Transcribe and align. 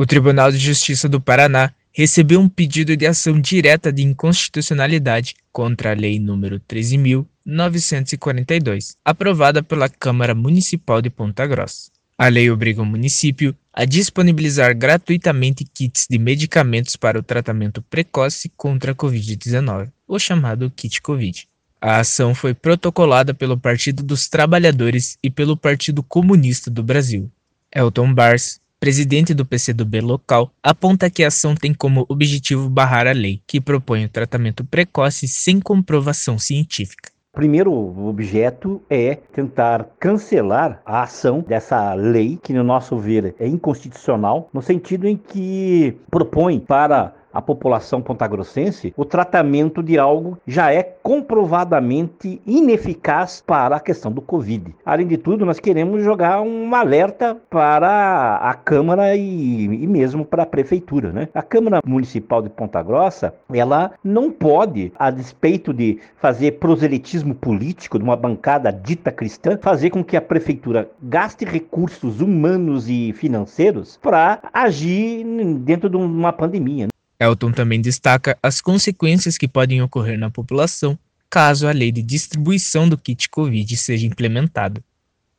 O 0.00 0.06
Tribunal 0.06 0.50
de 0.50 0.56
Justiça 0.56 1.06
do 1.10 1.20
Paraná 1.20 1.74
recebeu 1.92 2.40
um 2.40 2.48
pedido 2.48 2.96
de 2.96 3.06
ação 3.06 3.38
direta 3.38 3.92
de 3.92 4.02
inconstitucionalidade 4.02 5.34
contra 5.52 5.90
a 5.90 5.94
Lei 5.94 6.18
nº 6.18 6.58
13.942, 6.66 8.94
aprovada 9.04 9.62
pela 9.62 9.90
Câmara 9.90 10.34
Municipal 10.34 11.02
de 11.02 11.10
Ponta 11.10 11.46
Grossa. 11.46 11.90
A 12.16 12.28
lei 12.28 12.50
obriga 12.50 12.80
o 12.80 12.86
município 12.86 13.54
a 13.74 13.84
disponibilizar 13.84 14.74
gratuitamente 14.74 15.66
kits 15.66 16.06
de 16.08 16.18
medicamentos 16.18 16.96
para 16.96 17.18
o 17.18 17.22
tratamento 17.22 17.82
precoce 17.82 18.50
contra 18.56 18.92
a 18.92 18.94
Covid-19, 18.94 19.90
o 20.08 20.18
chamado 20.18 20.72
kit 20.74 21.02
Covid. 21.02 21.46
A 21.78 21.98
ação 21.98 22.34
foi 22.34 22.54
protocolada 22.54 23.34
pelo 23.34 23.58
Partido 23.58 24.02
dos 24.02 24.30
Trabalhadores 24.30 25.18
e 25.22 25.30
pelo 25.30 25.58
Partido 25.58 26.02
Comunista 26.02 26.70
do 26.70 26.82
Brasil. 26.82 27.30
Elton 27.70 28.14
Bars, 28.14 28.62
presidente 28.80 29.34
do 29.34 29.44
PCdoB 29.44 30.00
local, 30.00 30.50
aponta 30.62 31.10
que 31.10 31.22
a 31.22 31.28
ação 31.28 31.54
tem 31.54 31.74
como 31.74 32.06
objetivo 32.08 32.70
barrar 32.70 33.06
a 33.06 33.12
lei, 33.12 33.42
que 33.46 33.60
propõe 33.60 34.06
o 34.06 34.08
tratamento 34.08 34.64
precoce 34.64 35.28
sem 35.28 35.60
comprovação 35.60 36.38
científica. 36.38 37.10
Primeiro 37.32 37.72
objeto 38.08 38.82
é 38.90 39.14
tentar 39.14 39.86
cancelar 40.00 40.82
a 40.84 41.02
ação 41.02 41.44
dessa 41.46 41.94
lei, 41.94 42.38
que, 42.42 42.52
no 42.52 42.64
nosso 42.64 42.98
ver, 42.98 43.36
é 43.38 43.46
inconstitucional, 43.46 44.48
no 44.52 44.60
sentido 44.60 45.06
em 45.06 45.16
que 45.16 45.96
propõe 46.10 46.58
para 46.58 47.14
a 47.32 47.40
população 47.40 48.02
pontagrossense 48.02 48.92
o 48.96 49.04
tratamento 49.04 49.82
de 49.82 49.98
algo 49.98 50.38
já 50.46 50.72
é 50.72 50.82
comprovadamente 50.82 52.40
ineficaz 52.46 53.42
para 53.46 53.76
a 53.76 53.80
questão 53.80 54.12
do 54.12 54.20
Covid. 54.20 54.74
Além 54.84 55.06
de 55.06 55.16
tudo, 55.16 55.46
nós 55.46 55.58
queremos 55.60 56.02
jogar 56.02 56.40
um 56.42 56.74
alerta 56.74 57.36
para 57.48 58.36
a 58.36 58.54
Câmara 58.54 59.16
e, 59.16 59.64
e 59.64 59.86
mesmo 59.86 60.24
para 60.24 60.42
a 60.42 60.46
Prefeitura. 60.46 61.12
Né? 61.12 61.28
A 61.34 61.42
Câmara 61.42 61.80
Municipal 61.84 62.42
de 62.42 62.50
Ponta 62.50 62.82
Grossa, 62.82 63.34
ela 63.52 63.92
não 64.02 64.30
pode, 64.30 64.92
a 64.98 65.10
despeito 65.10 65.72
de 65.72 65.98
fazer 66.16 66.52
proselitismo 66.52 67.34
político 67.34 67.98
de 67.98 68.04
uma 68.04 68.16
bancada 68.16 68.72
dita 68.72 69.10
cristã, 69.10 69.58
fazer 69.60 69.90
com 69.90 70.04
que 70.04 70.16
a 70.16 70.22
Prefeitura 70.22 70.90
gaste 71.02 71.44
recursos 71.44 72.20
humanos 72.20 72.88
e 72.88 73.12
financeiros 73.12 73.98
para 74.02 74.40
agir 74.52 75.24
dentro 75.60 75.88
de 75.88 75.96
uma 75.96 76.32
pandemia. 76.32 76.89
Elton 77.20 77.52
também 77.52 77.80
destaca 77.80 78.38
as 78.42 78.60
consequências 78.60 79.36
que 79.36 79.46
podem 79.46 79.82
ocorrer 79.82 80.18
na 80.18 80.30
população 80.30 80.98
caso 81.28 81.68
a 81.68 81.72
lei 81.72 81.92
de 81.92 82.02
distribuição 82.02 82.88
do 82.88 82.98
kit 82.98 83.28
Covid 83.28 83.76
seja 83.76 84.06
implementada. 84.06 84.82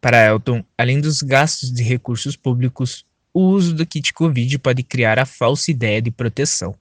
Para 0.00 0.24
Elton, 0.24 0.64
além 0.76 1.00
dos 1.00 1.22
gastos 1.22 1.70
de 1.70 1.82
recursos 1.82 2.34
públicos, 2.34 3.04
o 3.32 3.40
uso 3.40 3.74
do 3.74 3.86
kit 3.86 4.12
Covid 4.12 4.58
pode 4.58 4.82
criar 4.82 5.18
a 5.18 5.26
falsa 5.26 5.70
ideia 5.70 6.00
de 6.02 6.10
proteção 6.10 6.74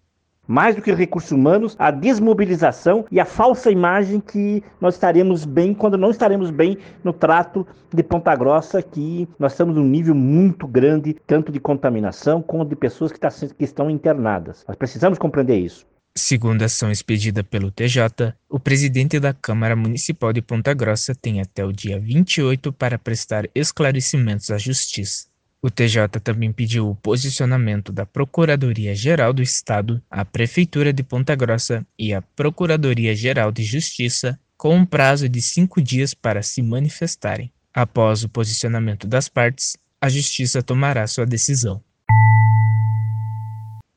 mais 0.47 0.75
do 0.75 0.81
que 0.81 0.93
recursos 0.93 1.31
humanos, 1.31 1.75
a 1.79 1.91
desmobilização 1.91 3.05
e 3.11 3.19
a 3.19 3.25
falsa 3.25 3.71
imagem 3.71 4.19
que 4.19 4.63
nós 4.79 4.95
estaremos 4.95 5.45
bem 5.45 5.73
quando 5.73 5.97
não 5.97 6.11
estaremos 6.11 6.51
bem 6.51 6.77
no 7.03 7.13
trato 7.13 7.65
de 7.93 8.03
Ponta 8.03 8.35
Grossa, 8.35 8.81
que 8.81 9.27
nós 9.39 9.53
estamos 9.53 9.75
num 9.75 9.85
nível 9.85 10.15
muito 10.15 10.67
grande, 10.67 11.15
tanto 11.25 11.51
de 11.51 11.59
contaminação 11.59 12.41
como 12.41 12.65
de 12.65 12.75
pessoas 12.75 13.11
que, 13.11 13.19
tá, 13.19 13.29
que 13.29 13.63
estão 13.63 13.89
internadas. 13.89 14.63
Nós 14.67 14.77
precisamos 14.77 15.17
compreender 15.17 15.57
isso. 15.57 15.85
Segundo 16.17 16.61
a 16.61 16.65
ação 16.65 16.89
expedida 16.89 17.43
pelo 17.43 17.69
TJ, 17.69 18.33
o 18.49 18.57
presidente 18.57 19.19
da 19.19 19.33
Câmara 19.33 19.75
Municipal 19.75 20.31
de 20.31 20.41
Ponta 20.41 20.73
Grossa 20.73 21.13
tem 21.13 21.41
até 21.41 21.65
o 21.65 21.73
dia 21.73 21.99
28 21.99 22.71
para 22.71 22.97
prestar 22.97 23.49
esclarecimentos 23.53 24.49
à 24.49 24.57
Justiça. 24.57 25.27
O 25.65 25.71
TJ 25.71 26.19
também 26.23 26.53
pediu 26.53 26.87
o 26.87 26.95
posicionamento 26.95 27.91
da 27.91 28.05
Procuradoria-Geral 28.05 29.33
do 29.33 29.41
Estado, 29.41 29.99
a 30.11 30.23
Prefeitura 30.23 30.93
de 30.93 31.01
Ponta 31.01 31.33
Grossa 31.33 31.83
e 31.97 32.13
a 32.13 32.21
Procuradoria-Geral 32.21 33.51
de 33.51 33.63
Justiça 33.63 34.39
com 34.55 34.75
um 34.75 34.85
prazo 34.85 35.27
de 35.27 35.41
cinco 35.41 35.81
dias 35.81 36.13
para 36.13 36.43
se 36.43 36.61
manifestarem. 36.61 37.51
Após 37.73 38.23
o 38.23 38.29
posicionamento 38.29 39.07
das 39.07 39.27
partes, 39.27 39.75
a 39.99 40.07
Justiça 40.07 40.61
tomará 40.61 41.07
sua 41.07 41.25
decisão. 41.25 41.81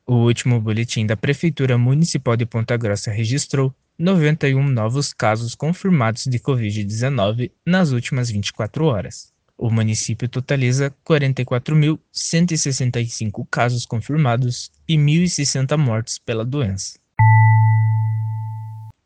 O 0.07 0.15
último 0.15 0.59
boletim 0.59 1.05
da 1.05 1.19
Prefeitura 1.19 1.77
Municipal 1.77 2.35
de 2.35 2.47
Ponta 2.47 2.79
Grossa 2.79 3.11
registrou 3.11 3.75
91 3.99 4.67
novos 4.67 5.13
casos 5.13 5.55
confirmados 5.55 6.25
de 6.25 6.39
Covid-19 6.39 7.51
nas 7.67 7.93
últimas 7.93 8.31
24 8.31 8.87
horas. 8.87 9.37
O 9.59 9.71
município 9.71 10.29
totaliza 10.29 10.95
44.165 11.05 13.45
casos 13.51 13.85
confirmados 13.85 14.71
e 14.89 14.97
1.060 14.97 15.77
mortes 15.77 16.17
pela 16.17 16.45
doença. 16.45 16.97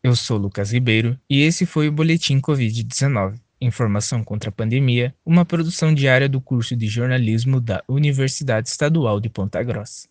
Eu 0.03 0.15
sou 0.15 0.37
Lucas 0.37 0.73
Ribeiro 0.73 1.19
e 1.31 1.41
esse 1.41 1.65
foi 1.65 1.89
o 1.89 1.93
Boletim 1.93 2.39
Covid-19. 2.39 3.41
Informação 3.63 4.23
contra 4.23 4.51
a 4.51 4.53
pandemia, 4.53 5.15
uma 5.25 5.47
produção 5.47 5.95
diária 5.95 6.29
do 6.29 6.41
curso 6.41 6.77
de 6.77 6.87
jornalismo 6.87 7.59
da 7.59 7.83
Universidade 7.89 8.69
Estadual 8.69 9.19
de 9.21 9.31
Ponta 9.31 9.63
Grossa. 9.63 10.07